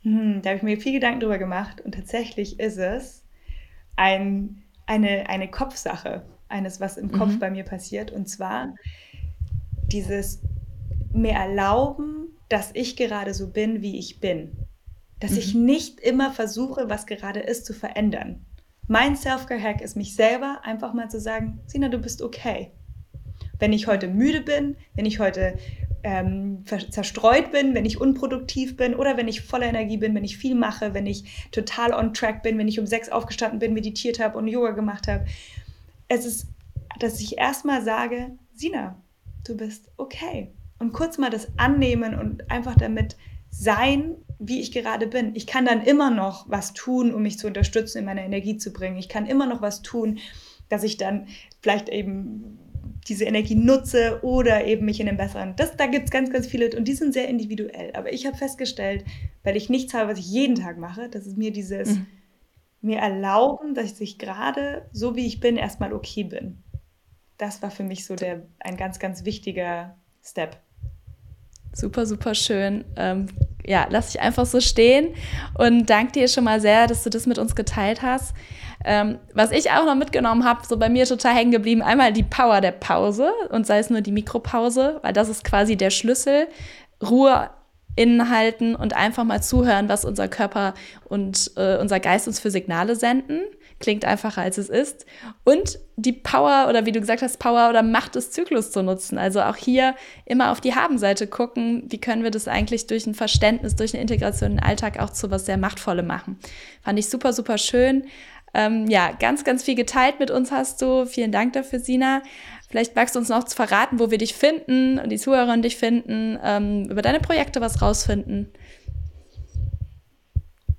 [0.03, 3.25] Hm, da habe ich mir viel Gedanken drüber gemacht und tatsächlich ist es
[3.97, 7.39] ein, eine, eine Kopfsache, eines, was im Kopf mhm.
[7.39, 8.11] bei mir passiert.
[8.11, 8.73] Und zwar
[9.91, 10.41] dieses
[11.11, 14.67] mir erlauben, dass ich gerade so bin, wie ich bin
[15.19, 15.37] dass mhm.
[15.37, 18.45] ich nicht immer versuche, was gerade ist, zu verändern.
[18.87, 22.71] Mein Self-Care-Hack ist, mich selber einfach mal zu sagen, Sina, du bist okay.
[23.59, 25.57] Wenn ich heute müde bin, wenn ich heute
[26.01, 30.37] ähm, zerstreut bin, wenn ich unproduktiv bin oder wenn ich voller Energie bin, wenn ich
[30.37, 34.19] viel mache, wenn ich total on track bin, wenn ich um sechs aufgestanden bin, meditiert
[34.19, 35.25] habe und Yoga gemacht habe.
[36.07, 36.47] Es ist,
[36.99, 38.99] dass ich erstmal sage, Sina,
[39.45, 40.53] du bist okay.
[40.79, 43.17] Und kurz mal das annehmen und einfach damit
[43.49, 45.35] sein, wie ich gerade bin.
[45.35, 48.71] Ich kann dann immer noch was tun, um mich zu unterstützen, in meine Energie zu
[48.71, 48.97] bringen.
[48.97, 50.19] Ich kann immer noch was tun,
[50.69, 51.27] dass ich dann
[51.61, 52.57] vielleicht eben
[53.07, 55.55] diese Energie nutze oder eben mich in den besseren.
[55.57, 57.91] Das, da gibt es ganz, ganz viele und die sind sehr individuell.
[57.93, 59.03] Aber ich habe festgestellt,
[59.43, 62.05] weil ich nichts habe, was ich jeden Tag mache, dass es mir dieses mhm.
[62.81, 66.63] mir erlauben, dass ich gerade so wie ich bin erstmal okay bin.
[67.39, 70.57] Das war für mich so der ein ganz, ganz wichtiger Step.
[71.73, 72.83] Super, super schön.
[72.97, 73.27] Ähm,
[73.65, 75.15] ja, lass ich einfach so stehen
[75.57, 78.35] und danke dir schon mal sehr, dass du das mit uns geteilt hast.
[78.83, 82.23] Ähm, was ich auch noch mitgenommen habe, so bei mir total hängen geblieben, einmal die
[82.23, 86.47] Power der Pause und sei es nur die Mikropause, weil das ist quasi der Schlüssel.
[87.01, 87.49] Ruhe
[87.95, 90.73] innehalten und einfach mal zuhören, was unser Körper
[91.05, 93.41] und äh, unser Geist uns für Signale senden.
[93.79, 95.05] Klingt einfacher, als es ist.
[95.45, 99.17] Und die Power oder wie du gesagt hast, Power oder Macht des Zyklus zu nutzen.
[99.17, 103.15] Also auch hier immer auf die Habenseite gucken, wie können wir das eigentlich durch ein
[103.15, 106.37] Verständnis, durch eine Integration in den Alltag auch zu was sehr Machtvollem machen.
[106.81, 108.05] Fand ich super, super schön.
[108.53, 111.05] Ähm, ja, ganz, ganz viel geteilt mit uns hast du.
[111.05, 112.21] Vielen Dank dafür, Sina.
[112.69, 116.37] Vielleicht magst du uns noch verraten, wo wir dich finden und die Zuhörerinnen dich finden,
[116.43, 118.51] ähm, über deine Projekte was rausfinden.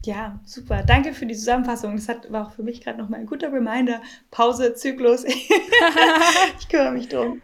[0.07, 0.83] Ja, super.
[0.83, 1.95] Danke für die Zusammenfassung.
[1.95, 4.01] Das hat, war auch für mich gerade nochmal ein guter Reminder.
[4.31, 5.25] Pause, Zyklus.
[6.59, 7.43] ich kümmere mich drum.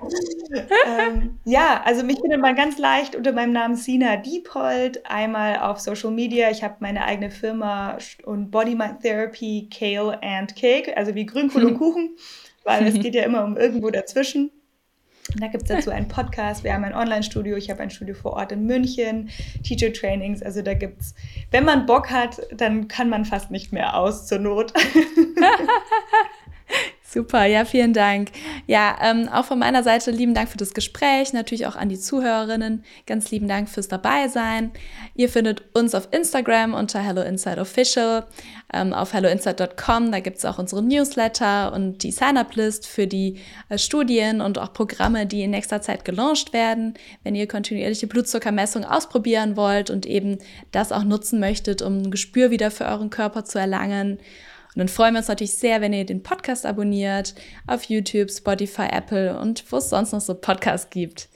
[0.87, 5.05] ähm, ja, also mich findet man ganz leicht unter meinem Namen Sina Diepold.
[5.05, 6.51] Einmal auf Social Media.
[6.51, 11.67] Ich habe meine eigene Firma und Body Mind Therapy, Kale and Cake, also wie Grünkohl
[11.67, 12.17] und Kuchen,
[12.65, 14.51] weil es geht ja immer um irgendwo dazwischen.
[15.37, 16.65] Und da gibt es dazu einen Podcast.
[16.65, 17.57] Wir haben ein Online-Studio.
[17.57, 19.29] Ich habe ein Studio vor Ort in München,
[19.65, 20.43] Teacher-Trainings.
[20.43, 21.15] Also da gibt es,
[21.51, 24.73] wenn man Bock hat, dann kann man fast nicht mehr aus zur Not.
[27.09, 28.33] Super, ja, vielen Dank.
[28.67, 31.99] Ja, ähm, auch von meiner Seite lieben Dank für das Gespräch, natürlich auch an die
[31.99, 32.85] Zuhörerinnen.
[33.07, 34.73] Ganz lieben Dank fürs Dabeisein.
[35.15, 38.27] Ihr findet uns auf Instagram unter Hello Inside Official,
[38.73, 40.11] ähm, auf helloinside.com.
[40.11, 43.39] Da gibt es auch unsere Newsletter und die Sign-up-List für die
[43.69, 46.95] äh, Studien und auch Programme, die in nächster Zeit gelauncht werden.
[47.23, 50.39] Wenn ihr kontinuierliche Blutzuckermessung ausprobieren wollt und eben
[50.73, 54.19] das auch nutzen möchtet, um ein Gespür wieder für euren Körper zu erlangen.
[54.77, 57.35] Und dann freuen wir uns natürlich sehr, wenn ihr den Podcast abonniert
[57.67, 61.31] auf YouTube, Spotify, Apple und wo es sonst noch so Podcasts gibt.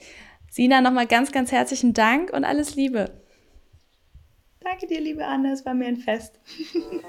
[0.51, 3.09] Sina, nochmal ganz, ganz herzlichen Dank und alles Liebe.
[4.59, 6.39] Danke dir, liebe Anna, es war mir ein Fest.